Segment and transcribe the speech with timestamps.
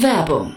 [0.00, 0.56] Werbung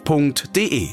[0.05, 0.89] f.de.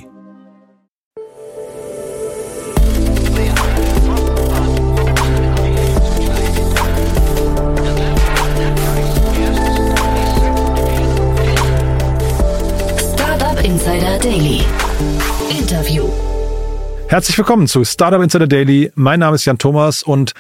[13.15, 14.63] Startup Insider Daily.
[15.51, 16.09] Interview.
[17.09, 18.93] Herzlich willkommen zu Startup Insider Daily.
[18.95, 20.35] Mein Name ist Jan Thomas und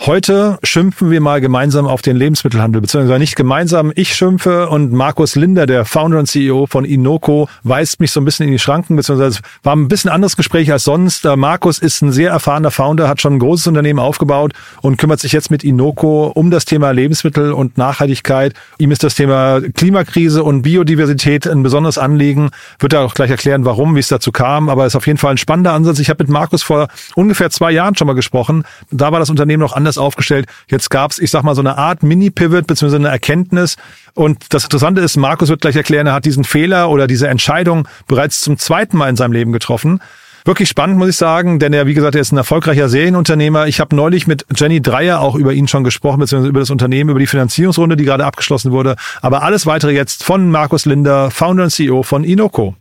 [0.00, 3.92] Heute schimpfen wir mal gemeinsam auf den Lebensmittelhandel, beziehungsweise nicht gemeinsam.
[3.94, 8.24] Ich schimpfe und Markus Linder, der Founder und CEO von Inoko, weist mich so ein
[8.24, 11.24] bisschen in die Schranken, beziehungsweise war ein bisschen anderes Gespräch als sonst.
[11.36, 14.52] Markus ist ein sehr erfahrener Founder, hat schon ein großes Unternehmen aufgebaut
[14.82, 18.52] und kümmert sich jetzt mit Inoko um das Thema Lebensmittel und Nachhaltigkeit.
[18.78, 22.50] Ihm ist das Thema Klimakrise und Biodiversität ein besonderes Anliegen.
[22.80, 24.68] Wird er auch gleich erklären, warum, wie es dazu kam.
[24.68, 26.00] Aber es ist auf jeden Fall ein spannender Ansatz.
[26.00, 28.64] Ich habe mit Markus vor ungefähr zwei Jahren schon mal gesprochen.
[28.90, 30.46] Da war das Unternehmen noch anders aufgestellt.
[30.68, 32.96] Jetzt gab's, ich sag mal, so eine Art Mini-Pivot bzw.
[32.96, 33.76] eine Erkenntnis.
[34.14, 37.88] Und das Interessante ist, Markus wird gleich erklären, er hat diesen Fehler oder diese Entscheidung
[38.06, 40.00] bereits zum zweiten Mal in seinem Leben getroffen.
[40.46, 43.66] Wirklich spannend, muss ich sagen, denn er, wie gesagt, er ist ein erfolgreicher Serienunternehmer.
[43.66, 47.08] Ich habe neulich mit Jenny Dreier auch über ihn schon gesprochen, beziehungsweise über das Unternehmen,
[47.08, 48.96] über die Finanzierungsrunde, die gerade abgeschlossen wurde.
[49.22, 52.74] Aber alles weitere jetzt von Markus Linder, Founder und CEO von Inoko.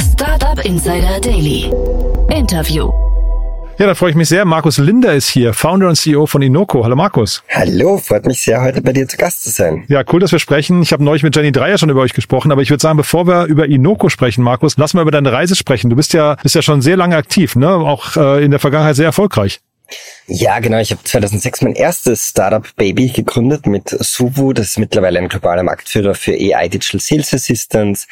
[0.00, 1.70] Startup Insider Daily.
[2.30, 2.90] Interview.
[3.78, 4.44] Ja, da freue ich mich sehr.
[4.44, 6.82] Markus Linder ist hier, Founder und CEO von Inoko.
[6.82, 7.44] Hallo Markus.
[7.48, 9.84] Hallo, freut mich sehr, heute bei dir zu Gast zu sein.
[9.86, 10.82] Ja, cool, dass wir sprechen.
[10.82, 13.28] Ich habe neulich mit Jenny Dreier schon über euch gesprochen, aber ich würde sagen, bevor
[13.28, 15.90] wir über Inoko sprechen, Markus, lass mal über deine Reise sprechen.
[15.90, 17.70] Du bist ja, bist ja schon sehr lange aktiv, ne?
[17.70, 19.60] Auch äh, in der Vergangenheit sehr erfolgreich.
[20.26, 20.78] Ja, genau.
[20.78, 24.52] Ich habe 2006 mein erstes Startup Baby gegründet mit Suvu.
[24.54, 28.08] Das ist mittlerweile ein globaler Marktführer für AI Digital Sales Assistance.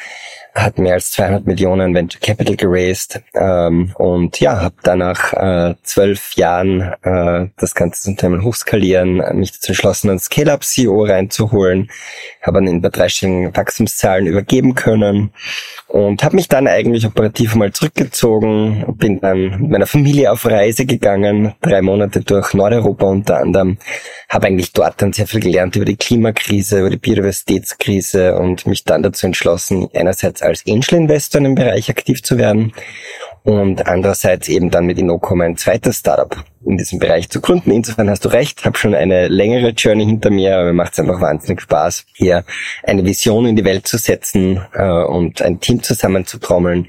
[0.57, 3.21] Hat mehr als 200 Millionen Venture Capital geraced.
[3.35, 9.51] Ähm, und ja, habe dann nach äh, zwölf Jahren äh, das ganze Unternehmen hochskalieren, mich
[9.51, 11.91] dazu entschlossen, einen Scale-Up-CEO reinzuholen.
[12.41, 15.31] Habe ihn in dreistelligen Wachstumszahlen übergeben können
[15.87, 20.85] und habe mich dann eigentlich operativ mal zurückgezogen, bin dann mit meiner Familie auf Reise
[20.85, 23.77] gegangen, drei Monate durch Nordeuropa unter anderem,
[24.29, 28.83] habe eigentlich dort dann sehr viel gelernt über die Klimakrise, über die Biodiversitätskrise und mich
[28.83, 32.73] dann dazu entschlossen, einerseits als Angel Investor in dem Bereich aktiv zu werden
[33.43, 37.71] und andererseits eben dann mit Inoko mein zweites Startup in diesem Bereich zu gründen.
[37.71, 40.99] Insofern hast du recht, habe schon eine längere Journey hinter mir, aber mir macht es
[40.99, 42.43] einfach wahnsinnig Spaß, hier
[42.83, 46.87] eine Vision in die Welt zu setzen äh, und ein Team zusammenzutrommeln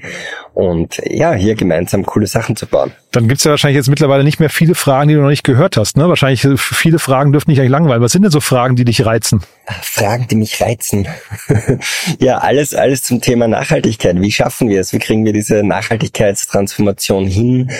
[0.53, 2.91] und ja, hier gemeinsam coole Sachen zu bauen.
[3.11, 5.77] Dann gibt's ja wahrscheinlich jetzt mittlerweile nicht mehr viele Fragen, die du noch nicht gehört
[5.77, 5.95] hast.
[5.95, 6.09] Ne?
[6.09, 8.01] Wahrscheinlich äh, viele Fragen dürften dich eigentlich langweilen.
[8.01, 9.41] Was sind denn so Fragen, die dich reizen?
[9.81, 11.07] Fragen, die mich reizen.
[12.19, 14.19] ja, alles, alles zum Thema Nachhaltigkeit.
[14.19, 14.91] Wie schaffen wir es?
[14.91, 17.71] Wie kriegen wir diese Nachhaltigkeitstransformation hin?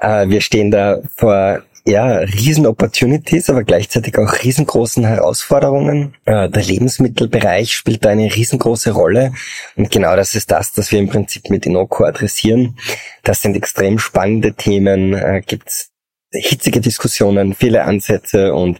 [0.00, 6.14] Äh, wir stehen da vor ja, riesen Opportunities, aber gleichzeitig auch riesengroßen Herausforderungen.
[6.24, 9.32] Äh, der Lebensmittelbereich spielt da eine riesengroße Rolle.
[9.76, 12.76] Und genau das ist das, was wir im Prinzip mit Inoko adressieren.
[13.22, 15.90] Das sind extrem spannende Themen, äh, gibt's
[16.32, 18.78] hitzige Diskussionen, viele Ansätze und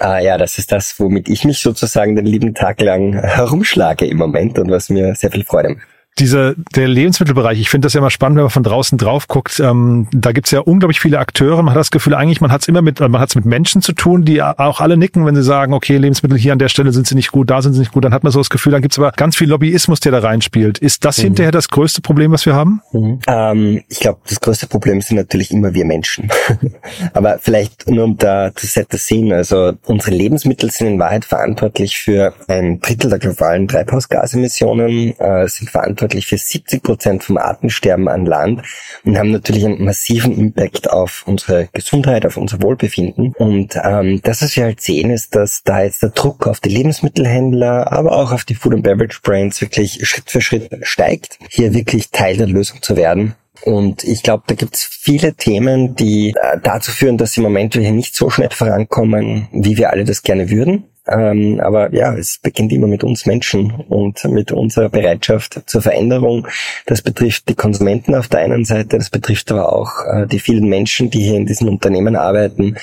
[0.00, 4.18] äh, ja, das ist das, womit ich mich sozusagen den lieben Tag lang herumschlage im
[4.18, 7.98] Moment und was mir sehr viel Freude macht diese, der Lebensmittelbereich, ich finde das ja
[7.98, 9.58] immer spannend, wenn man von draußen drauf guckt.
[9.58, 11.62] Ähm, da gibt's ja unglaublich viele Akteure.
[11.62, 13.82] Man hat das Gefühl, eigentlich, man hat es immer mit, man hat es mit Menschen
[13.82, 16.92] zu tun, die auch alle nicken, wenn sie sagen, okay, Lebensmittel hier an der Stelle
[16.92, 18.04] sind sie nicht gut, da sind sie nicht gut.
[18.04, 20.78] Dann hat man so das Gefühl, dann gibt's aber ganz viel Lobbyismus, der da reinspielt.
[20.78, 21.22] Ist das mhm.
[21.24, 22.80] hinterher das größte Problem, was wir haben?
[22.92, 23.18] Mhm.
[23.26, 26.30] Ähm, ich glaube, das größte Problem sind natürlich immer wir Menschen.
[27.12, 29.34] aber vielleicht nur um da zu scene.
[29.34, 35.70] Also unsere Lebensmittel sind in Wahrheit verantwortlich für ein Drittel der globalen Treibhausgasemissionen, äh, sind
[35.70, 38.62] verantwortlich verantwortlich für 70 Prozent vom Artensterben an Land
[39.04, 43.32] und haben natürlich einen massiven Impact auf unsere Gesundheit, auf unser Wohlbefinden.
[43.38, 46.68] Und ähm, das, was wir halt sehen, ist, dass da jetzt der Druck auf die
[46.68, 51.72] Lebensmittelhändler, aber auch auf die Food and Beverage Brands wirklich Schritt für Schritt steigt, hier
[51.74, 53.34] wirklich Teil der Lösung zu werden.
[53.62, 57.74] Und ich glaube, da gibt es viele Themen, die äh, dazu führen, dass im Moment
[57.74, 60.84] wir hier nicht so schnell vorankommen, wie wir alle das gerne würden.
[61.06, 66.46] Ähm, aber ja, es beginnt immer mit uns Menschen und mit unserer Bereitschaft zur Veränderung.
[66.86, 70.68] Das betrifft die Konsumenten auf der einen Seite, das betrifft aber auch äh, die vielen
[70.68, 72.76] Menschen, die hier in diesen Unternehmen arbeiten.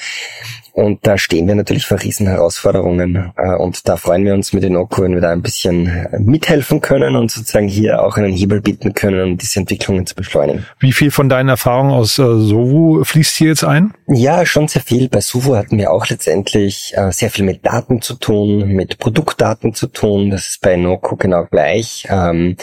[0.73, 3.31] Und da stehen wir natürlich vor riesen Herausforderungen.
[3.37, 6.19] Äh, und da freuen wir uns mit den Oko, wenn wir da ein bisschen äh,
[6.19, 10.65] mithelfen können und sozusagen hier auch einen Hebel bieten können, um diese Entwicklungen zu beschleunigen.
[10.79, 13.93] Wie viel von deinen Erfahrungen aus äh, Sovu fließt hier jetzt ein?
[14.07, 15.09] Ja, schon sehr viel.
[15.09, 19.73] Bei Sovu hatten wir auch letztendlich äh, sehr viel mit Daten zu tun, mit Produktdaten
[19.73, 20.29] zu tun.
[20.29, 22.07] Das ist bei Noco genau gleich.
[22.09, 22.55] Ähm,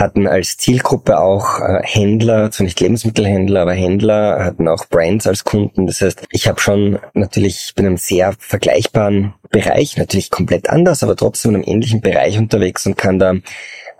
[0.00, 5.44] hatten als Zielgruppe auch äh, Händler, zwar nicht Lebensmittelhändler, aber Händler, hatten auch Brands als
[5.44, 5.86] Kunden.
[5.86, 11.16] Das heißt, ich habe schon natürlich, bin einem sehr vergleichbaren Bereich, natürlich komplett anders, aber
[11.16, 13.34] trotzdem in einem ähnlichen Bereich unterwegs und kann da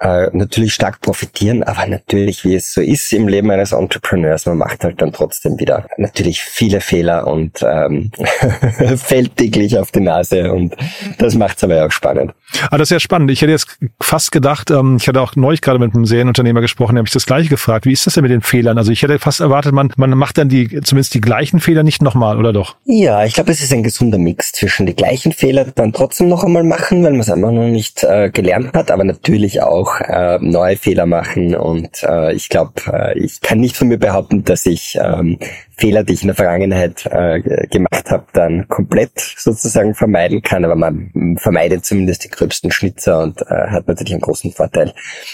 [0.01, 4.59] äh, natürlich stark profitieren, aber natürlich, wie es so ist im Leben eines Entrepreneurs, man
[4.59, 8.11] macht halt dann trotzdem wieder natürlich viele Fehler und ähm,
[8.97, 10.77] fällt täglich auf die Nase und
[11.19, 12.33] das macht es aber ja auch spannend.
[12.71, 13.31] Ah, das ist ja spannend.
[13.31, 16.95] Ich hätte jetzt fast gedacht, ähm, ich hatte auch neulich gerade mit einem Serienunternehmer gesprochen,
[16.95, 17.85] der habe ich das gleiche gefragt.
[17.85, 18.79] Wie ist das denn mit den Fehlern?
[18.79, 22.03] Also ich hätte fast erwartet, man, man macht dann die zumindest die gleichen Fehler nicht
[22.03, 22.77] nochmal, oder doch?
[22.85, 26.45] Ja, ich glaube, es ist ein gesunder Mix zwischen die gleichen Fehler dann trotzdem noch
[26.45, 30.39] einmal machen, weil man es einfach noch nicht äh, gelernt hat, aber natürlich auch äh,
[30.41, 31.55] neue Fehler machen.
[31.55, 35.39] Und äh, ich glaube, äh, ich kann nicht von mir behaupten, dass ich ähm,
[35.77, 40.65] Fehler, die ich in der Vergangenheit äh, gemacht habe, dann komplett sozusagen vermeiden kann.
[40.65, 44.93] Aber man vermeidet zumindest die gröbsten Schnitzer und äh, hat natürlich einen großen Vorteil,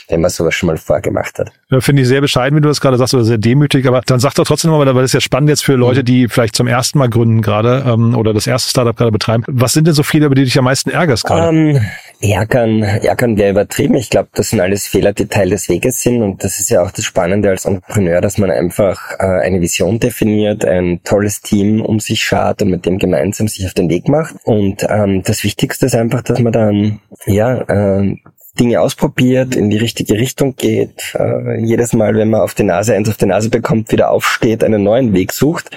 [0.09, 1.51] wenn man sowas schon mal vorgemacht hat.
[1.71, 3.87] Ja, Finde ich sehr bescheiden, wie du das gerade sagst, oder sehr demütig.
[3.87, 6.29] Aber dann sag doch trotzdem nochmal, weil das ist ja spannend jetzt für Leute, die
[6.29, 9.45] vielleicht zum ersten Mal gründen gerade ähm, oder das erste Startup gerade betreiben.
[9.47, 11.49] Was sind denn so Fehler, über die dich am meisten ärgerst gerade?
[11.49, 11.81] Ähm,
[12.21, 13.95] ärgern, ärgern wäre übertrieben.
[13.95, 16.23] Ich glaube, das sind alles Fehler, die Teil des Weges sind.
[16.23, 19.99] Und das ist ja auch das Spannende als Entrepreneur, dass man einfach äh, eine Vision
[20.01, 24.09] definiert ein tolles Team um sich schart und mit dem gemeinsam sich auf den Weg
[24.09, 24.35] macht.
[24.45, 28.17] Und ähm, das Wichtigste ist einfach, dass man dann ja äh,
[28.59, 32.95] Dinge ausprobiert, in die richtige Richtung geht, äh, jedes Mal, wenn man auf die Nase
[32.95, 35.71] eins auf die Nase bekommt, wieder aufsteht, einen neuen Weg sucht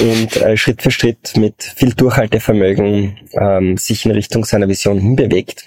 [0.00, 5.66] und äh, Schritt für Schritt mit viel Durchhaltevermögen ähm, sich in Richtung seiner Vision hinbewegt.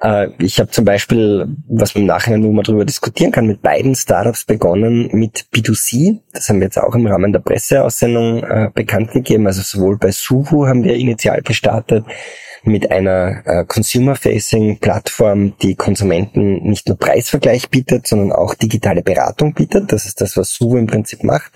[0.00, 3.62] Äh, ich habe zum Beispiel, was man im Nachhinein nur mal drüber diskutieren kann, mit
[3.62, 6.20] beiden Startups begonnen mit B2C.
[6.32, 9.46] Das haben wir jetzt auch im Rahmen der Presseaussendung äh, bekannt gegeben.
[9.46, 12.04] Also sowohl bei Suhu haben wir initial gestartet
[12.64, 19.92] mit einer äh, Consumer-Facing-Plattform, die Konsumenten nicht nur Preisvergleich bietet, sondern auch digitale Beratung bietet.
[19.92, 21.52] Das ist das, was Suhu im Prinzip macht.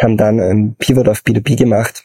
[0.00, 2.04] Haben dann ein Pivot auf B2B gemacht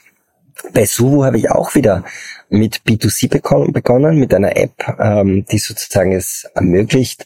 [0.74, 2.04] bei Suvo habe ich auch wieder
[2.50, 3.30] mit B2C
[3.72, 7.26] begonnen, mit einer App, ähm, die sozusagen es ermöglicht,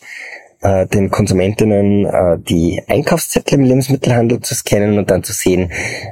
[0.63, 5.71] äh, den Konsumentinnen äh, die Einkaufszettel im Lebensmittelhandel zu scannen und dann zu sehen,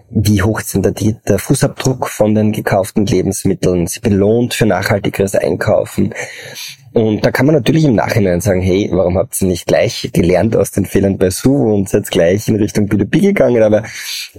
[0.09, 3.87] wie hoch ist denn der, der Fußabdruck von den gekauften Lebensmitteln.
[3.87, 6.13] Sie belohnt für nachhaltigeres Einkaufen.
[6.93, 10.57] Und da kann man natürlich im Nachhinein sagen, hey, warum habt ihr nicht gleich gelernt
[10.57, 13.63] aus den Fehlern bei Su und seid gleich in Richtung B2B gegangen?
[13.63, 13.83] Aber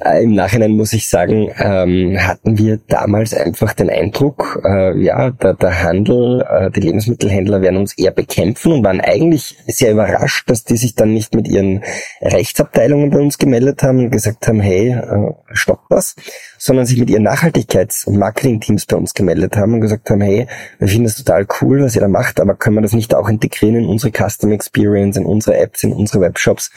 [0.04, 5.31] äh, im Nachhinein muss ich sagen, ähm, hatten wir damals einfach den Eindruck, äh, ja,
[5.31, 10.50] der, der Handel, äh, die Lebensmittelhändler werden uns eher bekämpfen und waren eigentlich sehr überrascht,
[10.50, 11.82] dass die sich dann nicht mit ihren
[12.20, 16.16] Rechtsabteilungen bei uns gemeldet haben und gesagt haben, hey, äh, stopp das,
[16.64, 20.47] sondern sich mit ihren Nachhaltigkeits- und Marketingteams bei uns gemeldet haben und gesagt haben, hey,
[20.79, 23.29] wir finden das total cool, was ihr da macht, aber können wir das nicht auch
[23.29, 26.70] integrieren in unsere Custom Experience, in unsere Apps, in unsere Webshops?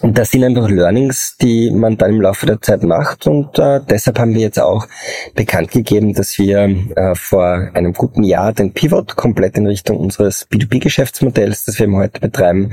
[0.00, 3.26] Und das sind einfach Learnings, die man dann im Laufe der Zeit macht.
[3.26, 4.86] Und äh, deshalb haben wir jetzt auch
[5.34, 10.48] bekannt gegeben, dass wir äh, vor einem guten Jahr den Pivot komplett in Richtung unseres
[10.50, 12.72] B2B-Geschäftsmodells, das wir heute betreiben,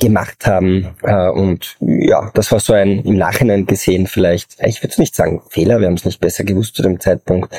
[0.00, 0.88] gemacht haben.
[1.02, 5.14] Äh, und ja, das war so ein im Nachhinein gesehen vielleicht, ich würde es nicht
[5.14, 7.54] sagen Fehler, wir haben es nicht besser gewusst zu dem Zeitpunkt,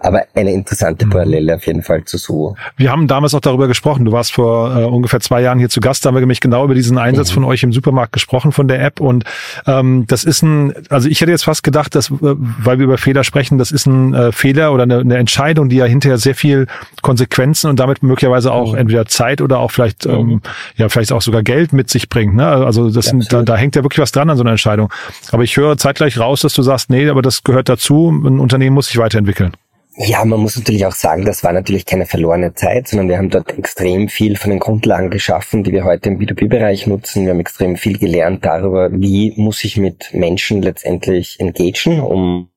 [0.00, 1.10] aber eine interessante mhm.
[1.10, 2.56] Parallele auf jeden Fall zu Suo.
[2.76, 4.04] Wir haben damals auch darüber gesprochen.
[4.04, 6.64] Du warst vor äh, ungefähr zwei Jahren hier zu Gast, da haben wir nämlich genau
[6.64, 7.34] über diesen Einsatz mhm.
[7.34, 9.24] von euch im Supermarkt gesprochen gesprochen von der App und
[9.66, 12.98] ähm, das ist ein, also ich hätte jetzt fast gedacht, dass, äh, weil wir über
[12.98, 16.34] Fehler sprechen, das ist ein äh, Fehler oder eine, eine Entscheidung, die ja hinterher sehr
[16.34, 16.66] viel
[17.02, 18.78] Konsequenzen und damit möglicherweise auch mhm.
[18.78, 20.12] entweder Zeit oder auch vielleicht, mhm.
[20.12, 20.40] ähm,
[20.76, 22.34] ja, vielleicht auch sogar Geld mit sich bringt.
[22.34, 22.46] Ne?
[22.46, 24.92] Also das sind, da, da hängt ja wirklich was dran an so einer Entscheidung.
[25.32, 28.74] Aber ich höre zeitgleich raus, dass du sagst, nee, aber das gehört dazu, ein Unternehmen
[28.74, 29.52] muss sich weiterentwickeln.
[30.00, 33.30] Ja, man muss natürlich auch sagen, das war natürlich keine verlorene Zeit, sondern wir haben
[33.30, 37.24] dort extrem viel von den Grundlagen geschaffen, die wir heute im B2B-Bereich nutzen.
[37.24, 42.48] Wir haben extrem viel gelernt darüber, wie muss ich mit Menschen letztendlich engagen, um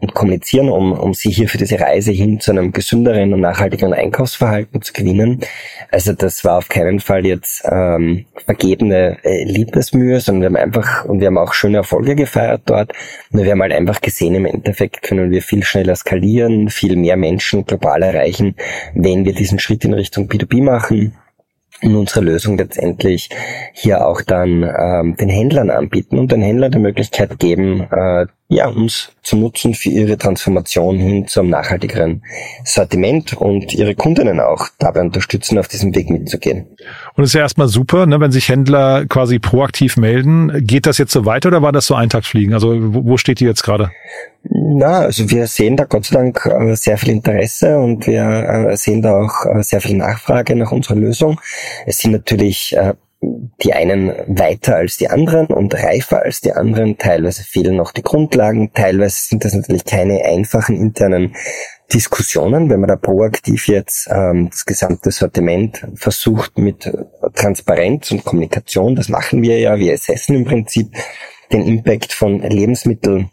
[0.00, 3.94] und kommunizieren, um, um sie hier für diese Reise hin zu einem gesünderen und nachhaltigeren
[3.94, 5.40] Einkaufsverhalten zu gewinnen.
[5.90, 11.04] Also das war auf keinen Fall jetzt ähm, vergebene äh, Liebesmühe, sondern wir haben einfach,
[11.04, 12.92] und wir haben auch schöne Erfolge gefeiert dort,
[13.30, 17.16] nur wir haben halt einfach gesehen, im Endeffekt können wir viel schneller skalieren, viel mehr
[17.16, 18.56] Menschen global erreichen,
[18.94, 21.14] wenn wir diesen Schritt in Richtung B2B machen
[21.82, 23.28] und unsere Lösung letztendlich
[23.72, 28.68] hier auch dann ähm, den Händlern anbieten und den Händlern die Möglichkeit geben, äh, ja,
[28.68, 32.22] uns zu nutzen für ihre Transformation hin zum nachhaltigeren
[32.64, 36.66] Sortiment und ihre Kundinnen auch dabei unterstützen, auf diesem Weg mitzugehen.
[37.14, 40.64] Und es ist ja erstmal super, ne, wenn sich Händler quasi proaktiv melden.
[40.64, 42.54] Geht das jetzt so weiter oder war das so Eintagsfliegen?
[42.54, 43.90] Also wo, wo steht die jetzt gerade?
[44.48, 48.76] Na, also wir sehen da Gott sei Dank äh, sehr viel Interesse und wir äh,
[48.76, 51.40] sehen da auch äh, sehr viel Nachfrage nach unserer Lösung.
[51.84, 52.76] Es sind natürlich
[53.20, 56.98] die einen weiter als die anderen und reifer als die anderen.
[56.98, 58.72] Teilweise fehlen noch die Grundlagen.
[58.74, 61.34] Teilweise sind das natürlich keine einfachen internen
[61.92, 66.90] Diskussionen, wenn man da proaktiv jetzt ähm, das gesamte Sortiment versucht mit
[67.34, 68.96] Transparenz und Kommunikation.
[68.96, 69.78] Das machen wir ja.
[69.78, 70.88] Wir assessen im Prinzip
[71.52, 73.30] den Impact von Lebensmitteln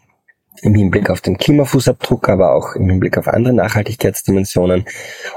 [0.62, 4.84] im Hinblick auf den Klimafußabdruck, aber auch im Hinblick auf andere Nachhaltigkeitsdimensionen.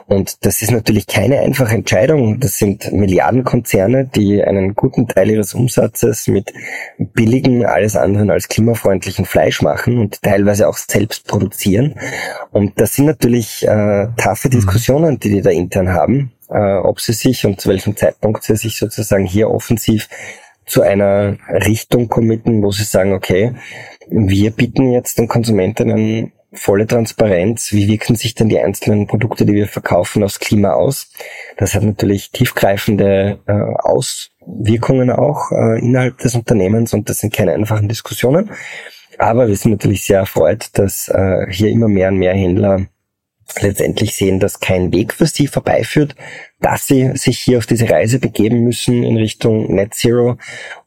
[0.06, 2.40] Und das ist natürlich keine einfache Entscheidung.
[2.40, 6.54] Das sind Milliardenkonzerne, die einen guten Teil ihres Umsatzes mit
[6.98, 11.96] billigen, alles anderen als klimafreundlichen Fleisch machen und teilweise auch selbst produzieren.
[12.52, 17.14] Und das sind natürlich äh, taffe Diskussionen, die die da intern haben, äh, ob sie
[17.14, 20.08] sich und zu welchem Zeitpunkt sie sich sozusagen hier offensiv
[20.68, 23.54] zu einer Richtung committen, wo sie sagen, okay,
[24.10, 27.72] wir bieten jetzt den Konsumentinnen volle Transparenz.
[27.72, 31.12] Wie wirken sich denn die einzelnen Produkte, die wir verkaufen, aufs Klima aus?
[31.58, 37.54] Das hat natürlich tiefgreifende äh, Auswirkungen auch äh, innerhalb des Unternehmens und das sind keine
[37.54, 38.52] einfachen Diskussionen.
[39.18, 42.86] Aber wir sind natürlich sehr erfreut, dass äh, hier immer mehr und mehr Händler
[43.62, 46.16] letztendlich sehen, dass kein Weg für sie vorbeiführt,
[46.60, 50.38] dass sie sich hier auf diese Reise begeben müssen in Richtung Net Zero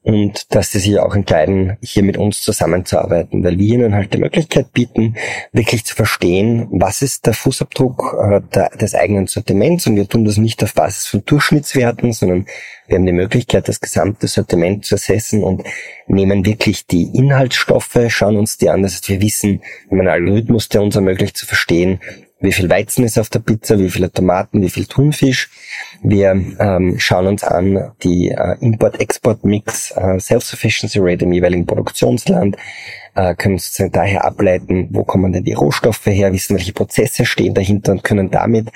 [0.02, 4.18] und dass sie sich auch entscheiden, hier mit uns zusammenzuarbeiten, weil wir ihnen halt die
[4.18, 5.16] Möglichkeit bieten,
[5.52, 8.16] wirklich zu verstehen, was ist der Fußabdruck
[8.52, 9.86] äh, des eigenen Sortiments.
[9.86, 12.46] Und wir tun das nicht auf Basis von Durchschnittswerten, sondern
[12.88, 15.62] wir haben die Möglichkeit, das gesamte Sortiment zu assessen und
[16.08, 20.08] nehmen wirklich die Inhaltsstoffe, schauen uns die an, das heißt, wir wissen, wir haben einen
[20.08, 22.00] Algorithmus, der uns ermöglicht zu verstehen,
[22.40, 25.50] wie viel Weizen ist auf der Pizza, wie viele Tomaten, wie viel Thunfisch.
[26.02, 32.56] Wir ähm, schauen uns an die äh, Import-Export-Mix, äh, Self-Sufficiency Rate im jeweiligen Produktionsland,
[33.14, 37.54] äh, können sozusagen daher ableiten, wo kommen denn die Rohstoffe her, wissen, welche Prozesse stehen
[37.54, 38.68] dahinter und können damit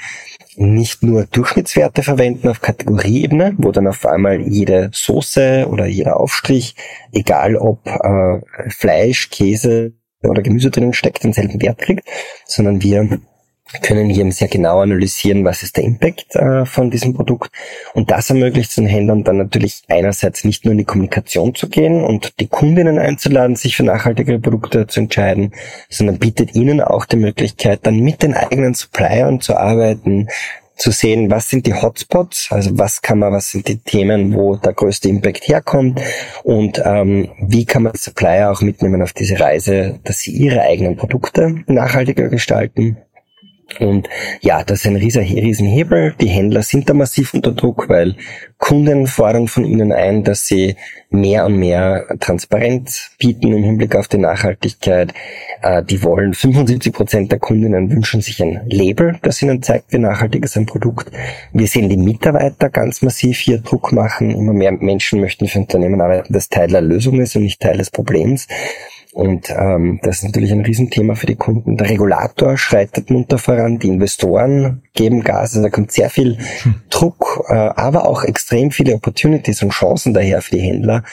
[0.57, 6.77] nicht nur Durchschnittswerte verwenden auf Kategorieebene, wo dann auf einmal jede Soße oder jeder Aufstrich,
[7.13, 12.07] egal ob äh, Fleisch, Käse oder Gemüse drinnen steckt, denselben Wert kriegt,
[12.47, 13.19] sondern wir
[13.83, 17.51] können hier sehr genau analysieren, was ist der Impact äh, von diesem Produkt.
[17.95, 22.05] Und das ermöglicht den Händlern dann natürlich einerseits nicht nur in die Kommunikation zu gehen
[22.05, 25.53] und die Kundinnen einzuladen, sich für nachhaltigere Produkte zu entscheiden,
[25.89, 30.29] sondern bietet ihnen auch die Möglichkeit, dann mit den eigenen Suppliern zu arbeiten,
[30.77, 34.57] zu sehen, was sind die Hotspots, also was kann man, was sind die Themen, wo
[34.57, 36.01] der größte Impact herkommt
[36.43, 40.97] und ähm, wie kann man Supplier auch mitnehmen auf diese Reise, dass sie ihre eigenen
[40.97, 42.99] Produkte nachhaltiger gestalten
[43.81, 44.09] und
[44.41, 46.15] ja, das ist ein riesen, riesen Hebel.
[46.21, 48.15] Die Händler sind da massiv unter Druck, weil
[48.59, 50.77] Kunden fordern von ihnen ein, dass sie
[51.11, 55.13] mehr und mehr Transparenz bieten im Hinblick auf die Nachhaltigkeit.
[55.63, 59.99] Äh, die wollen, 75 Prozent der Kundinnen wünschen sich ein Label, das ihnen zeigt, wie
[59.99, 61.11] nachhaltig ist ein Produkt.
[61.53, 64.31] Wir sehen die Mitarbeiter ganz massiv hier Druck machen.
[64.31, 67.79] Immer mehr Menschen möchten für Unternehmen arbeiten, das Teil der Lösung ist und nicht Teil
[67.79, 68.47] des Problems.
[69.15, 71.77] Und ähm, das ist natürlich ein Riesenthema für die Kunden.
[71.77, 76.75] Der Regulator schreitet munter voran, die Investoren geben Gas, also da kommt sehr viel hm.
[76.91, 81.05] Druck, äh, aber auch extrem viele Opportunities und Chancen daher für die Händler,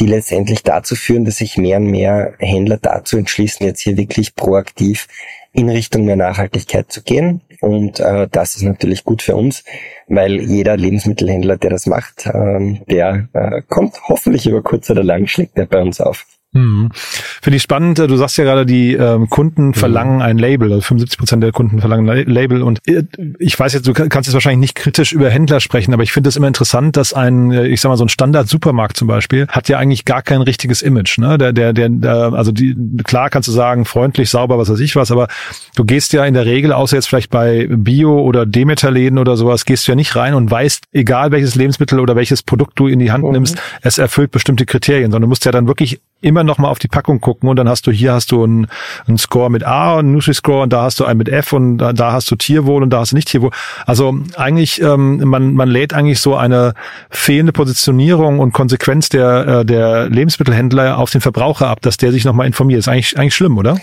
[0.00, 4.34] die letztendlich dazu führen, dass sich mehr und mehr Händler dazu entschließen, jetzt hier wirklich
[4.34, 5.06] proaktiv
[5.52, 7.40] in Richtung mehr Nachhaltigkeit zu gehen.
[7.60, 9.62] Und äh, das ist natürlich gut für uns,
[10.08, 15.28] weil jeder Lebensmittelhändler, der das macht, äh, der äh, kommt hoffentlich über kurz oder lang,
[15.28, 16.26] schlägt er bei uns auf.
[16.54, 16.90] Mhm.
[16.94, 17.98] Finde ich spannend.
[17.98, 19.74] Du sagst ja gerade, die ähm, Kunden mhm.
[19.74, 20.72] verlangen ein Label.
[20.72, 22.62] Also 75 Prozent der Kunden verlangen ein Label.
[22.62, 23.02] Und äh,
[23.38, 26.28] ich weiß jetzt, du kannst jetzt wahrscheinlich nicht kritisch über Händler sprechen, aber ich finde
[26.28, 29.68] es immer interessant, dass ein, äh, ich sag mal, so ein Standard-Supermarkt zum Beispiel hat
[29.68, 31.18] ja eigentlich gar kein richtiges Image.
[31.18, 31.38] Ne?
[31.38, 34.94] Der, der, der, der, also die, klar kannst du sagen, freundlich, sauber, was weiß ich
[34.94, 35.26] was, aber
[35.74, 39.64] du gehst ja in der Regel, außer jetzt vielleicht bei Bio- oder Demeter-Läden oder sowas,
[39.64, 43.00] gehst du ja nicht rein und weißt, egal welches Lebensmittel oder welches Produkt du in
[43.00, 43.32] die Hand mhm.
[43.32, 46.78] nimmst, es erfüllt bestimmte Kriterien, sondern du musst ja dann wirklich immer noch mal auf
[46.78, 48.66] die Packung gucken und dann hast du hier hast du einen,
[49.06, 51.78] einen Score mit A und einen Nutri-Score und da hast du einen mit F und
[51.78, 53.50] da, da, hast du Tierwohl und da hast du nicht Tierwohl.
[53.86, 56.74] Also eigentlich, ähm, man, man lädt eigentlich so eine
[57.10, 62.24] fehlende Positionierung und Konsequenz der, äh, der Lebensmittelhändler auf den Verbraucher ab, dass der sich
[62.24, 62.78] nochmal informiert.
[62.78, 63.76] Ist eigentlich, eigentlich schlimm, oder?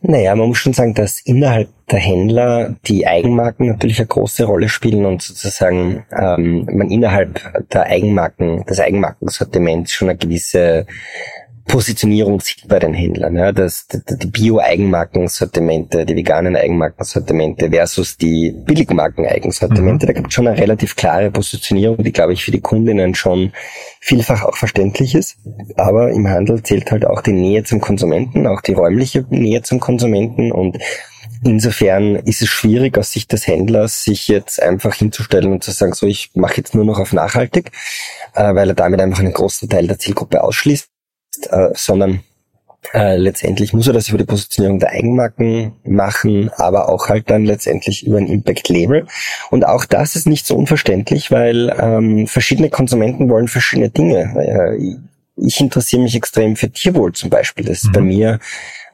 [0.00, 4.68] Naja, man muss schon sagen, dass innerhalb der Händler die Eigenmarken natürlich eine große Rolle
[4.68, 7.40] spielen und sozusagen ähm, man innerhalb
[7.72, 10.86] der Eigenmarken, des Eigenmarkensortiments schon eine gewisse
[11.68, 13.36] Positionierung sieht bei den Händlern.
[13.36, 20.06] Ja, das, die, die Bio-Eigenmarkensortimente, die veganen Eigenmarkensortimente versus die Billigmarken-Eigensortimente.
[20.06, 20.08] Mhm.
[20.08, 23.52] Da gibt es schon eine relativ klare Positionierung, die, glaube ich, für die Kundinnen schon
[24.00, 25.36] vielfach auch verständlich ist.
[25.76, 29.78] Aber im Handel zählt halt auch die Nähe zum Konsumenten, auch die räumliche Nähe zum
[29.78, 30.78] Konsumenten und
[31.44, 35.92] Insofern ist es schwierig aus Sicht des Händlers, sich jetzt einfach hinzustellen und zu sagen,
[35.92, 37.70] so ich mache jetzt nur noch auf nachhaltig,
[38.34, 40.88] äh, weil er damit einfach einen großen Teil der Zielgruppe ausschließt
[41.46, 42.20] äh, sondern
[42.94, 47.44] äh, letztendlich muss er das über die Positionierung der Eigenmarken machen, aber auch halt dann
[47.44, 49.06] letztendlich über ein Impact-Label.
[49.50, 54.34] Und auch das ist nicht so unverständlich, weil ähm, verschiedene Konsumenten wollen verschiedene Dinge.
[54.38, 54.96] Äh,
[55.36, 57.64] ich interessiere mich extrem für Tierwohl zum Beispiel.
[57.64, 57.92] Das ist mhm.
[57.92, 58.38] bei mir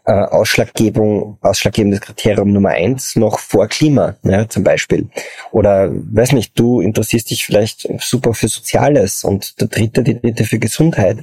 [0.07, 5.09] äh, Ausschlaggebung, ausschlaggebendes Kriterium Nummer eins noch vor Klima, ja, zum Beispiel.
[5.51, 10.45] Oder, weiß nicht, du interessierst dich vielleicht super für Soziales und der dritte, die dritte
[10.45, 11.19] für Gesundheit.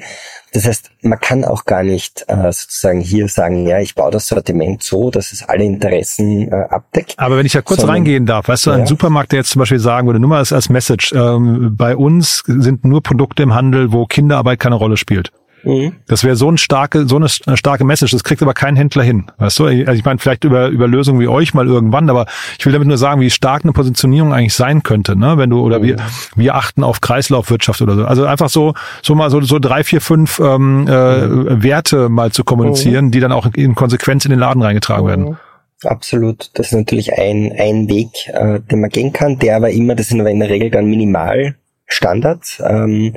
[0.53, 4.27] Das heißt, man kann auch gar nicht äh, sozusagen hier sagen, ja, ich baue das
[4.27, 7.13] Sortiment so, dass es alle Interessen äh, abdeckt.
[7.17, 8.85] Aber wenn ich da kurz sondern, reingehen darf, weißt du, ein ja.
[8.85, 12.83] Supermarkt, der jetzt zum Beispiel sagen würde, nur mal als Message, ähm, bei uns sind
[12.83, 15.31] nur Produkte im Handel, wo Kinderarbeit keine Rolle spielt.
[15.63, 15.94] Mhm.
[16.08, 18.12] Das wäre so ein starke, so eine starke Message.
[18.12, 19.27] Das kriegt aber kein Händler hin.
[19.38, 19.65] Weißt du?
[19.65, 22.25] Also ich meine, vielleicht über, über Lösungen wie euch mal irgendwann, aber
[22.58, 25.38] ich will damit nur sagen, wie stark eine Positionierung eigentlich sein könnte, ne?
[25.38, 25.84] Wenn du, oder mhm.
[25.84, 25.96] wir,
[26.36, 28.06] wir achten auf Kreislaufwirtschaft oder so.
[28.06, 31.63] Also einfach so, so mal so, so drei, vier, fünf ähm, äh, mhm.
[31.63, 33.12] Werte mal zu kommunizieren, mhm.
[33.12, 35.25] die dann auch in Konsequenz in den Laden reingetragen werden.
[35.25, 35.38] Mhm.
[35.84, 36.51] Absolut.
[36.53, 40.10] Das ist natürlich ein, ein Weg, äh, den man gehen kann, der aber immer, das
[40.10, 42.62] sind aber in der Regel dann Minimalstandards.
[42.63, 43.15] Ähm,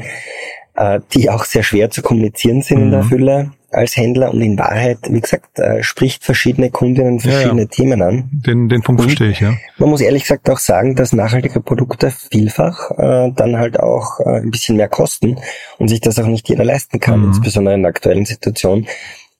[0.77, 2.85] äh, die auch sehr schwer zu kommunizieren sind mhm.
[2.85, 3.09] in der mhm.
[3.09, 7.71] Fülle als Händler und in Wahrheit, wie gesagt, äh, spricht verschiedene Kundinnen verschiedene ja, ja.
[7.71, 8.31] Themen an.
[8.31, 9.55] Den, den Punkt und verstehe ich, ja.
[9.79, 14.41] Man muss ehrlich gesagt auch sagen, dass nachhaltige Produkte vielfach äh, dann halt auch äh,
[14.41, 15.39] ein bisschen mehr kosten
[15.79, 17.27] und sich das auch nicht jeder leisten kann, mhm.
[17.27, 18.87] insbesondere in der aktuellen Situation.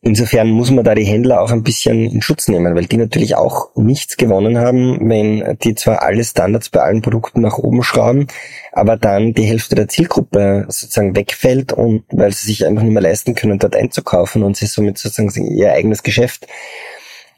[0.07, 3.37] Insofern muss man da die Händler auch ein bisschen in Schutz nehmen, weil die natürlich
[3.37, 8.27] auch nichts gewonnen haben, wenn die zwar alle Standards bei allen Produkten nach oben schrauben,
[8.73, 13.03] aber dann die Hälfte der Zielgruppe sozusagen wegfällt und weil sie sich einfach nicht mehr
[13.03, 16.47] leisten können, dort einzukaufen und sie somit sozusagen ihr eigenes Geschäft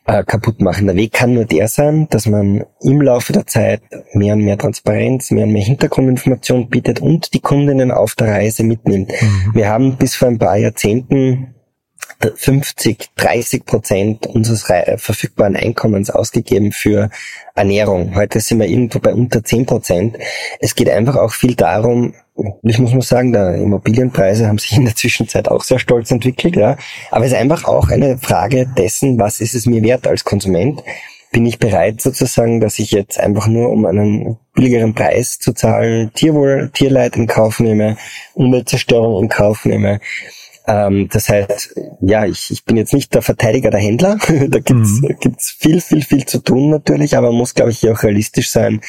[0.07, 0.89] äh, kaputt machen.
[0.89, 4.59] Der Weg kann nur der sein, dass man im Laufe der Zeit mehr und mehr
[4.59, 9.11] Transparenz, mehr und mehr Hintergrundinformation bietet und die Kundinnen auf der Reise mitnimmt.
[9.11, 9.55] Mhm.
[9.55, 11.56] Wir haben bis vor ein paar Jahrzehnten
[12.35, 14.65] 50, 30 Prozent unseres
[14.97, 17.11] verfügbaren Einkommens ausgegeben für
[17.55, 18.15] Ernährung.
[18.15, 20.17] Heute sind wir irgendwo bei unter 10 Prozent.
[20.61, 22.15] Es geht einfach auch viel darum,
[22.63, 26.57] ich muss mal sagen, die Immobilienpreise haben sich in der Zwischenzeit auch sehr stolz entwickelt,
[26.57, 26.77] ja.
[27.11, 30.83] Aber es ist einfach auch eine Frage dessen, was ist es mir wert als Konsument?
[31.33, 36.13] Bin ich bereit sozusagen, dass ich jetzt einfach nur um einen billigeren Preis zu zahlen,
[36.15, 37.97] Tierwohl, Tierleid in Kauf nehme,
[38.35, 40.01] Umweltzerstörung in Kauf nehme?
[40.67, 44.19] Ähm, das heißt, ja, ich, ich bin jetzt nicht der Verteidiger der Händler.
[44.49, 45.17] da gibt's mhm.
[45.21, 48.51] gibt's viel, viel, viel zu tun natürlich, aber man muss, glaube ich, hier auch realistisch
[48.51, 48.81] sein,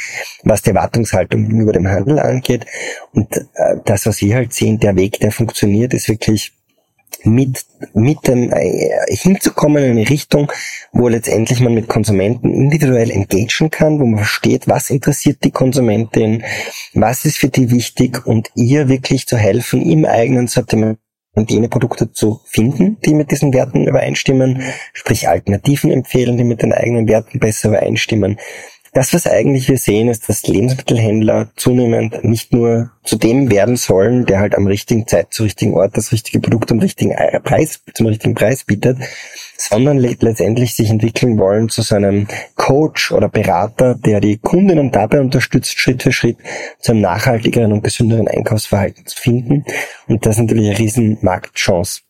[0.44, 2.66] was die Erwartungshaltung gegenüber dem Handel angeht.
[3.14, 6.54] Und äh, das, was wir halt sehen, der Weg, der funktioniert, ist wirklich
[7.24, 10.52] mit, mit dem äh, hinzukommen in eine Richtung,
[10.92, 16.44] wo letztendlich man mit Konsumenten individuell engagieren kann, wo man versteht, was interessiert die Konsumentin,
[16.94, 21.00] was ist für die wichtig und ihr wirklich zu helfen, im eigenen Sortiment
[21.38, 26.64] und jene Produkte zu finden, die mit diesen Werten übereinstimmen, sprich Alternativen empfehlen, die mit
[26.64, 28.40] den eigenen Werten besser übereinstimmen.
[28.98, 34.26] Das, was eigentlich wir sehen, ist, dass Lebensmittelhändler zunehmend nicht nur zu dem werden sollen,
[34.26, 38.08] der halt am richtigen Zeit, zu richtigen Ort das richtige Produkt am richtigen Preis, zum
[38.08, 38.98] richtigen Preis bietet,
[39.56, 45.20] sondern letztendlich sich entwickeln wollen zu so einem Coach oder Berater, der die Kundinnen dabei
[45.20, 46.38] unterstützt, Schritt für Schritt
[46.80, 49.64] zu einem nachhaltigeren und gesünderen Einkaufsverhalten zu finden.
[50.08, 52.02] Und das ist natürlich eine riesen Marktchance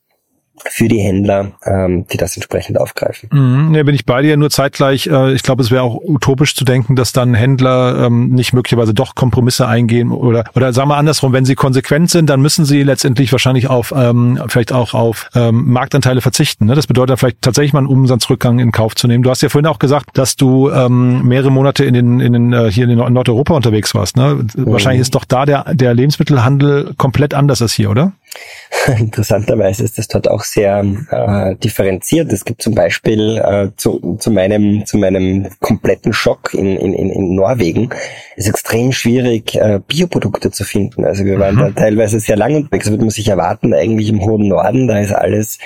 [0.66, 3.30] für die Händler, ähm, die das entsprechend aufgreifen.
[3.32, 6.56] Mhm, ja, bin ich bei dir, nur zeitgleich, äh, ich glaube, es wäre auch utopisch
[6.56, 10.98] zu denken, dass dann Händler ähm, nicht möglicherweise doch Kompromisse eingehen oder oder sagen wir
[10.98, 15.30] andersrum, wenn sie konsequent sind, dann müssen sie letztendlich wahrscheinlich auf ähm, vielleicht auch auf
[15.36, 16.66] ähm, Marktanteile verzichten.
[16.66, 16.76] Ne?
[16.76, 19.24] Das bedeutet vielleicht tatsächlich mal einen Umsatzrückgang in Kauf zu nehmen.
[19.24, 22.54] Du hast ja vorhin auch gesagt, dass du ähm, mehrere Monate in den in den
[22.54, 24.18] äh, hier in Nordeuropa unterwegs warst.
[24.18, 24.46] Ne?
[24.56, 24.72] Mhm.
[24.72, 28.14] Wahrscheinlich ist doch da der der Lebensmittelhandel komplett anders als hier, oder?
[29.00, 32.32] Interessanterweise ist das dort auch sehr äh, differenziert.
[32.32, 37.36] Es gibt zum Beispiel äh, zu, zu, meinem, zu meinem kompletten Schock in, in, in
[37.36, 37.90] Norwegen
[38.36, 41.06] ist extrem schwierig, äh, Bioprodukte zu finden.
[41.06, 41.60] Also wir waren mhm.
[41.60, 45.00] da teilweise sehr lang unterwegs, das würde man sich erwarten, eigentlich im hohen Norden, da
[45.00, 45.58] ist alles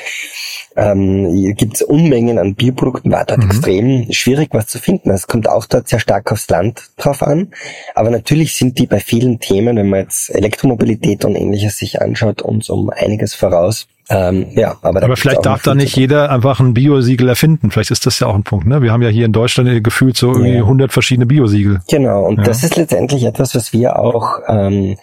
[0.76, 3.50] ähm, gibt es Unmengen an Bioprodukten, war dort mhm.
[3.50, 5.10] extrem schwierig, was zu finden.
[5.10, 7.52] Es kommt auch dort sehr stark aufs Land drauf an.
[7.94, 12.42] Aber natürlich sind die bei vielen Themen, wenn man jetzt Elektromobilität und ähnliches sich anschaut,
[12.52, 13.88] uns um einiges voraus.
[14.10, 17.72] Ähm, ja, aber, aber vielleicht darf da nicht jeder einfach ein Biosiegel erfinden.
[17.72, 18.68] Vielleicht ist das ja auch ein Punkt.
[18.68, 18.82] Ne?
[18.82, 20.62] Wir haben ja hier in Deutschland gefühlt so irgendwie ja.
[20.62, 21.80] 100 verschiedene Biosiegel.
[21.90, 22.44] Genau, und ja.
[22.44, 24.98] das ist letztendlich etwas, was wir auch ähm,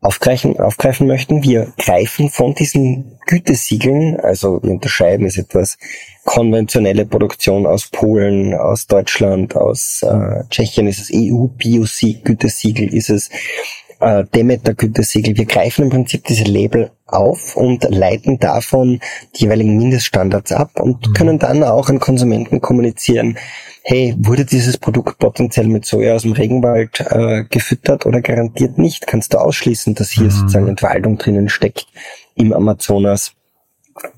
[0.00, 1.42] aufgreifen, aufgreifen möchten.
[1.42, 5.76] Wir greifen von diesen Gütesiegeln, also wir unterscheiden es etwas
[6.24, 13.30] konventionelle Produktion aus Polen, aus Deutschland, aus äh, Tschechien ist es EU-Biosieg-Gütesiegel, ist es
[14.00, 15.36] äh, Demeter-Gütesiegel.
[15.36, 19.00] Wir greifen im Prinzip diese Label auf und leiten davon
[19.36, 21.12] die jeweiligen Mindeststandards ab und mhm.
[21.14, 23.38] können dann auch an Konsumenten kommunizieren,
[23.82, 29.06] hey, wurde dieses Produkt potenziell mit Soja aus dem Regenwald äh, gefüttert oder garantiert nicht?
[29.06, 30.30] Kannst du ausschließen, dass hier mhm.
[30.30, 31.86] sozusagen Entwaldung drinnen steckt
[32.34, 33.32] im Amazonas?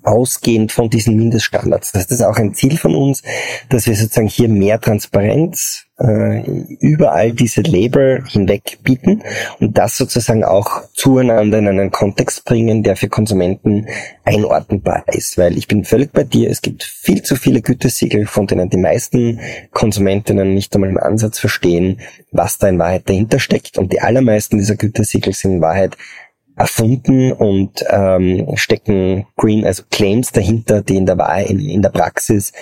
[0.03, 1.93] Ausgehend von diesen Mindeststandards.
[1.93, 3.23] Das ist auch ein Ziel von uns,
[3.69, 6.41] dass wir sozusagen hier mehr Transparenz äh,
[6.81, 9.23] über all diese Label hinweg bieten
[9.59, 13.87] und das sozusagen auch zueinander in einen Kontext bringen, der für Konsumenten
[14.25, 15.37] einordnbar ist.
[15.37, 18.79] Weil ich bin völlig bei dir, es gibt viel zu viele Gütesiegel, von denen die
[18.79, 19.41] meisten
[19.73, 22.01] Konsumentinnen nicht einmal im Ansatz verstehen,
[22.33, 23.77] was da in Wahrheit dahinter steckt.
[23.77, 25.97] Und die allermeisten dieser Gütesiegel sind in Wahrheit
[26.61, 31.19] erfunden und ähm, stecken Green, also Claims dahinter, die in der
[31.49, 32.53] in, in der Praxis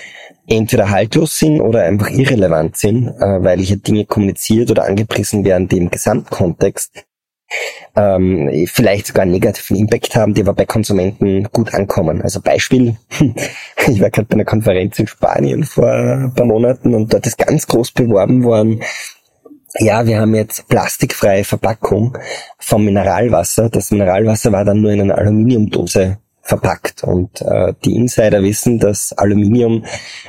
[0.46, 5.68] entweder haltlos sind oder einfach irrelevant sind, äh, weil hier Dinge kommuniziert oder angepriesen werden,
[5.68, 7.04] die im Gesamtkontext
[7.96, 12.22] ähm, vielleicht sogar einen negativen Impact haben, die aber bei Konsumenten gut ankommen.
[12.22, 12.96] Also Beispiel,
[13.88, 17.38] ich war gerade bei einer Konferenz in Spanien vor ein paar Monaten und dort ist
[17.38, 18.82] ganz groß beworben worden,
[19.78, 22.16] ja, wir haben jetzt plastikfreie Verpackung
[22.59, 23.68] vom Mineralwasser.
[23.68, 27.04] Das Mineralwasser war dann nur in einer Aluminiumdose verpackt.
[27.04, 29.84] Und äh, die Insider wissen, dass Aluminium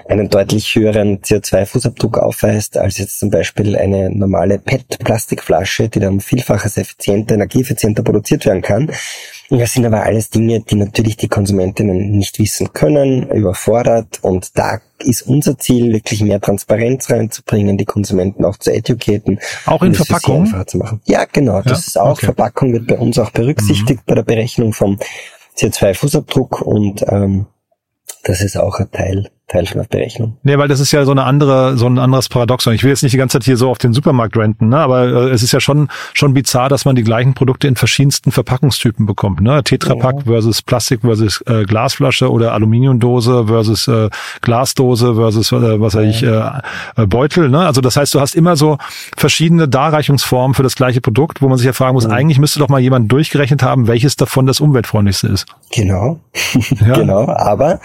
[0.08, 6.78] einen deutlich höheren CO2-Fußabdruck aufweist als jetzt zum Beispiel eine normale PET-Plastikflasche, die dann vielfaches
[6.78, 8.92] effizienter, energieeffizienter produziert werden kann.
[9.50, 14.20] Das sind aber alles Dinge, die natürlich die Konsumentinnen nicht wissen können, überfordert.
[14.22, 19.40] Und da ist unser Ziel, wirklich mehr Transparenz reinzubringen, die Konsumenten auch zu educaten.
[19.66, 20.54] Auch in Verpackung?
[21.06, 21.62] Ja, genau.
[21.62, 21.78] Das ja?
[21.78, 22.26] ist auch, okay.
[22.26, 24.06] Verpackung wird bei uns auch berücksichtigt mhm.
[24.06, 25.00] bei der Berechnung vom
[25.60, 27.48] CO2-Fußabdruck und ähm,
[28.24, 30.38] das ist auch ein Teil Teilschlafberechnung.
[30.44, 32.74] Nee, weil das ist ja so eine andere, so ein anderes Paradoxon.
[32.74, 34.78] Ich will jetzt nicht die ganze Zeit hier so auf den Supermarkt renten, ne?
[34.78, 38.32] aber äh, es ist ja schon, schon bizarr, dass man die gleichen Produkte in verschiedensten
[38.32, 39.42] Verpackungstypen bekommt.
[39.42, 39.64] Ne?
[39.64, 40.32] Tetrapack ja.
[40.32, 44.10] versus Plastik versus äh, Glasflasche oder Aluminiumdose versus äh,
[44.42, 46.42] Glasdose versus, äh, was weiß ich, äh,
[46.96, 47.50] äh, Beutel.
[47.50, 47.66] Ne?
[47.66, 48.78] Also das heißt, du hast immer so
[49.18, 52.14] verschiedene Darreichungsformen für das gleiche Produkt, wo man sich ja fragen muss, mhm.
[52.14, 55.48] eigentlich müsste doch mal jemand durchgerechnet haben, welches davon das umweltfreundlichste ist.
[55.72, 56.20] Genau,
[56.86, 56.94] ja.
[56.94, 57.80] genau, aber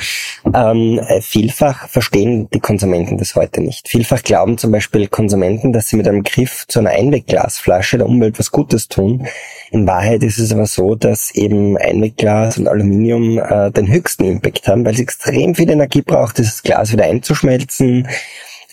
[0.52, 3.88] ähm, viel vielfach verstehen die Konsumenten das heute nicht.
[3.88, 8.40] Vielfach glauben zum Beispiel Konsumenten, dass sie mit einem Griff zu einer Einwegglasflasche der Umwelt
[8.40, 9.28] was Gutes tun.
[9.70, 14.66] In Wahrheit ist es aber so, dass eben Einwegglas und Aluminium äh, den höchsten Impact
[14.66, 18.08] haben, weil es extrem viel Energie braucht, dieses Glas wieder einzuschmelzen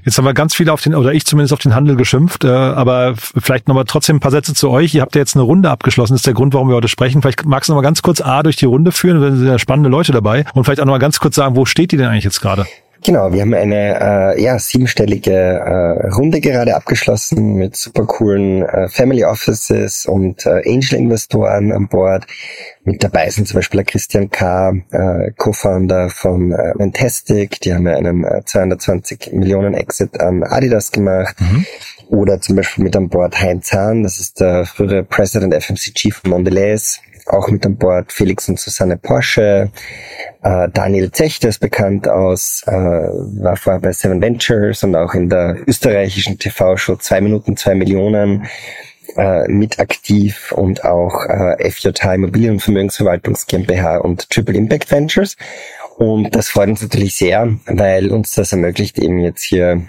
[0.05, 2.49] Jetzt haben wir ganz viel auf den, oder ich zumindest auf den Handel geschimpft, äh,
[2.49, 4.95] aber vielleicht nochmal trotzdem ein paar Sätze zu euch.
[4.95, 7.23] Ihr habt ja jetzt eine Runde abgeschlossen, das ist der Grund, warum wir heute sprechen.
[7.23, 9.88] Vielleicht magst du nochmal ganz kurz A durch die Runde führen, da sind ja spannende
[9.88, 12.41] Leute dabei und vielleicht auch nochmal ganz kurz sagen, wo steht die denn eigentlich jetzt
[12.41, 12.67] gerade?
[13.09, 18.87] Genau, wir haben eine äh, ja, siebenstellige äh, Runde gerade abgeschlossen mit super coolen äh,
[18.90, 22.27] Family Offices und äh, Angel-Investoren an Bord.
[22.85, 27.59] Mit dabei sind zum Beispiel der Christian K., äh, Co-Founder von äh, Fantastic.
[27.62, 31.35] Die haben ja einen äh, 220 Millionen Exit an Adidas gemacht.
[31.40, 31.64] Mhm.
[32.09, 36.33] Oder zum Beispiel mit an Bord Heinz Hahn, das ist der frühere President FMCG von
[36.33, 39.71] Mondelez auch mit an Bord Felix und Susanne Porsche.
[40.43, 45.29] Äh, Daniel Zechter ist bekannt aus, äh, war vorher bei Seven Ventures und auch in
[45.29, 48.47] der österreichischen TV-Show Zwei Minuten, zwei Millionen
[49.17, 55.37] äh, mit aktiv und auch äh, FJH Immobilien- und Vermögensverwaltungs GmbH und Triple Impact Ventures.
[55.97, 59.83] Und das freut uns natürlich sehr, weil uns das ermöglicht, eben jetzt hier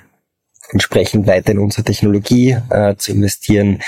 [0.71, 3.81] entsprechend weiter in unsere Technologie äh, zu investieren.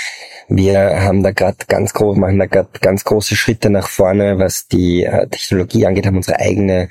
[0.48, 4.68] Wir haben da gerade ganz groß, machen da gerade ganz große Schritte nach vorne, was
[4.68, 6.88] die äh, Technologie angeht, haben unsere eigene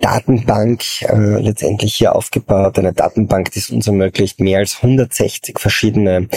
[0.00, 2.78] Datenbank äh, letztendlich hier aufgebaut.
[2.78, 6.28] Eine Datenbank, die es uns ermöglicht, mehr als 160 verschiedene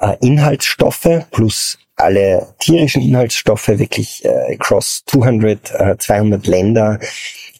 [0.00, 7.00] äh, Inhaltsstoffe plus alle tierischen Inhaltsstoffe wirklich äh, across 200, äh, 200 Länder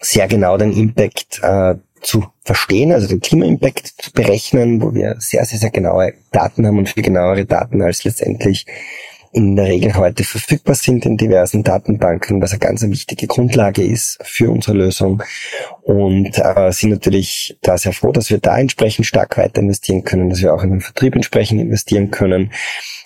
[0.01, 5.45] sehr genau den Impact äh, zu verstehen, also den Klima-Impact zu berechnen, wo wir sehr,
[5.45, 8.67] sehr, sehr genaue Daten haben und viel genauere Daten als letztendlich
[9.33, 14.19] in der Regel heute verfügbar sind in diversen Datenbanken, was eine ganz wichtige Grundlage ist
[14.23, 15.23] für unsere Lösung.
[15.83, 20.31] Und äh, sind natürlich da sehr froh, dass wir da entsprechend stark weiter investieren können,
[20.31, 22.53] dass wir auch in den Vertrieb entsprechend investieren können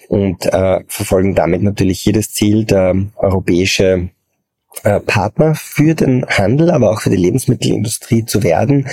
[0.08, 4.10] und äh, verfolgen damit natürlich jedes Ziel, der europäische
[4.84, 8.86] äh, Partner für den Handel, aber auch für die Lebensmittelindustrie zu werden,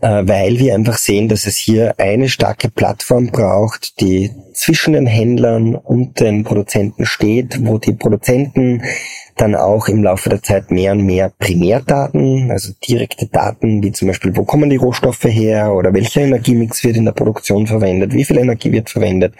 [0.00, 5.06] äh, weil wir einfach sehen, dass es hier eine starke Plattform braucht, die zwischen den
[5.06, 8.82] Händlern und den Produzenten steht, wo die Produzenten
[9.36, 14.08] dann auch im Laufe der Zeit mehr und mehr Primärdaten, also direkte Daten, wie zum
[14.08, 18.24] Beispiel, wo kommen die Rohstoffe her oder welcher Energiemix wird in der Produktion verwendet, wie
[18.24, 19.34] viel Energie wird verwendet,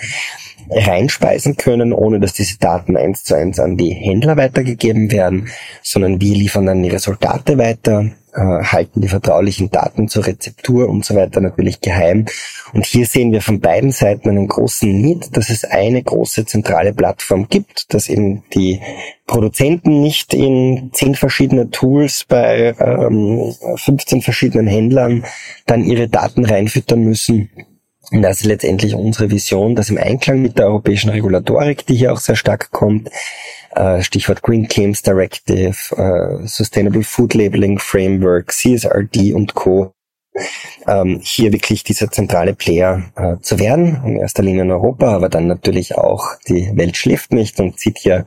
[0.71, 5.49] reinspeisen können, ohne dass diese Daten eins zu eins an die Händler weitergegeben werden,
[5.83, 11.05] sondern wir liefern dann die Resultate weiter, äh, halten die vertraulichen Daten zur Rezeptur und
[11.05, 12.27] so weiter natürlich geheim.
[12.73, 16.93] Und hier sehen wir von beiden Seiten einen großen Need, dass es eine große zentrale
[16.93, 18.81] Plattform gibt, dass eben die
[19.27, 25.25] Produzenten nicht in zehn verschiedene Tools bei ähm, 15 verschiedenen Händlern
[25.65, 27.49] dann ihre Daten reinfüttern müssen,
[28.13, 32.13] und das ist letztendlich unsere Vision, dass im Einklang mit der europäischen Regulatorik, die hier
[32.13, 33.11] auch sehr stark kommt,
[33.75, 39.93] äh, Stichwort Green Claims Directive, äh, Sustainable Food Labeling Framework, CSRD und Co.,
[40.87, 45.29] ähm, hier wirklich dieser zentrale Player äh, zu werden, in erster Linie in Europa, aber
[45.29, 48.27] dann natürlich auch die Welt schläft nicht und zieht hier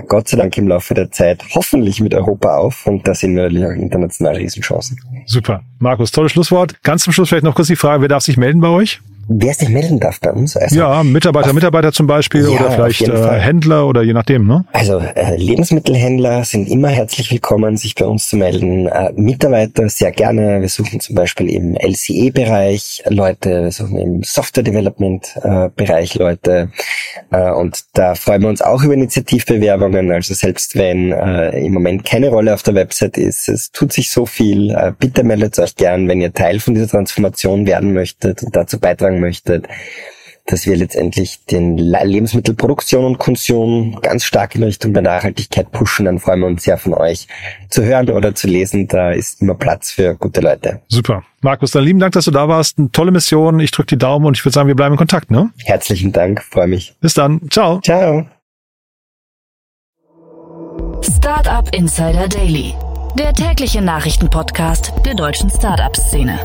[0.00, 3.42] Gott sei Dank im Laufe der Zeit hoffentlich mit Europa auf und da sehen wir
[3.42, 4.98] natürlich auch international Riesenchancen.
[5.26, 5.62] Super.
[5.78, 6.82] Markus, tolles Schlusswort.
[6.82, 9.00] Ganz zum Schluss vielleicht noch kurz die Frage, wer darf sich melden bei euch?
[9.28, 10.56] Wer sich melden darf bei uns.
[10.56, 14.46] Also, ja, Mitarbeiter, auf, Mitarbeiter zum Beispiel ja, oder vielleicht äh, Händler oder je nachdem,
[14.46, 14.64] ne?
[14.72, 18.86] Also äh, Lebensmittelhändler sind immer herzlich willkommen, sich bei uns zu melden.
[18.86, 20.60] Äh, Mitarbeiter sehr gerne.
[20.60, 26.70] Wir suchen zum Beispiel im LCE-Bereich Leute, wir suchen im Software-Development-Bereich Leute.
[27.30, 30.10] Äh, und da freuen wir uns auch über Initiativbewerbungen.
[30.12, 34.10] Also selbst wenn äh, im Moment keine Rolle auf der Website ist, es tut sich
[34.10, 34.70] so viel.
[34.70, 38.78] Äh, bitte meldet euch gern, wenn ihr Teil von dieser Transformation werden möchtet und dazu
[38.78, 39.68] beitragen möchtet,
[40.46, 46.18] dass wir letztendlich den Lebensmittelproduktion und Konsum ganz stark in Richtung der Nachhaltigkeit pushen, dann
[46.18, 47.28] freuen wir uns sehr von euch
[47.70, 48.88] zu hören oder zu lesen.
[48.88, 50.80] Da ist immer Platz für gute Leute.
[50.88, 51.22] Super.
[51.42, 52.78] Markus, dann lieben Dank, dass du da warst.
[52.78, 53.60] Eine tolle Mission.
[53.60, 55.50] Ich drücke die Daumen und ich würde sagen, wir bleiben in Kontakt, ne?
[55.64, 56.42] Herzlichen Dank.
[56.42, 56.94] Freue mich.
[57.00, 57.40] Bis dann.
[57.50, 57.80] Ciao.
[57.80, 58.26] Ciao.
[61.02, 62.74] Startup Insider Daily.
[63.18, 66.38] Der tägliche Nachrichtenpodcast der deutschen Startup-Szene.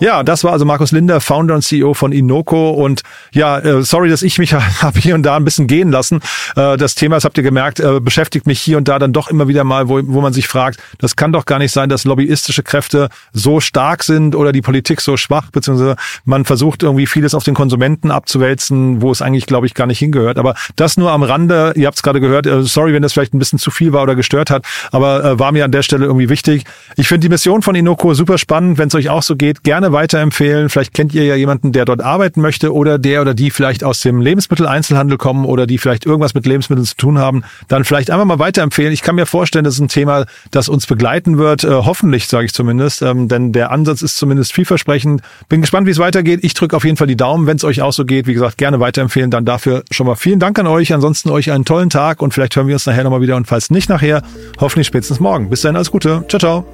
[0.00, 2.70] Ja, das war also Markus Linder, Founder und CEO von Inoko.
[2.70, 3.02] Und
[3.32, 4.52] ja, äh, sorry, dass ich mich
[4.82, 6.20] habe hier und da ein bisschen gehen lassen.
[6.56, 9.28] Äh, das Thema, das habt ihr gemerkt, äh, beschäftigt mich hier und da dann doch
[9.28, 12.04] immer wieder mal, wo, wo man sich fragt, das kann doch gar nicht sein, dass
[12.04, 17.32] lobbyistische Kräfte so stark sind oder die Politik so schwach, beziehungsweise man versucht irgendwie vieles
[17.32, 20.38] auf den Konsumenten abzuwälzen, wo es eigentlich, glaube ich, gar nicht hingehört.
[20.38, 23.38] Aber das nur am Rande, ihr habt es gerade gehört, sorry, wenn das vielleicht ein
[23.38, 26.64] bisschen zu viel war oder gestört hat, aber war mir an der Stelle irgendwie wichtig.
[26.96, 29.62] Ich finde die Mission von Inoko super spannend, wenn es euch auch so geht.
[29.62, 30.68] Gerne gerne weiterempfehlen.
[30.70, 34.00] Vielleicht kennt ihr ja jemanden, der dort arbeiten möchte oder der oder die vielleicht aus
[34.00, 37.44] dem Lebensmitteleinzelhandel kommen oder die vielleicht irgendwas mit Lebensmitteln zu tun haben.
[37.68, 38.92] Dann vielleicht einfach mal weiterempfehlen.
[38.92, 41.64] Ich kann mir vorstellen, das ist ein Thema, das uns begleiten wird.
[41.64, 43.02] Äh, hoffentlich, sage ich zumindest.
[43.02, 45.20] Ähm, denn der Ansatz ist zumindest vielversprechend.
[45.48, 46.40] Bin gespannt, wie es weitergeht.
[46.42, 48.26] Ich drücke auf jeden Fall die Daumen, wenn es euch auch so geht.
[48.26, 49.30] Wie gesagt, gerne weiterempfehlen.
[49.30, 50.94] Dann dafür schon mal vielen Dank an euch.
[50.94, 53.36] Ansonsten euch einen tollen Tag und vielleicht hören wir uns nachher nochmal wieder.
[53.36, 54.22] Und falls nicht nachher,
[54.60, 55.50] hoffentlich spätestens morgen.
[55.50, 56.24] Bis dahin, alles Gute.
[56.28, 56.73] Ciao, ciao.